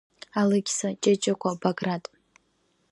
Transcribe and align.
Алықьса, 0.39 0.89
Ҷыҷыкәа, 1.01 1.51
Баграт. 1.61 2.05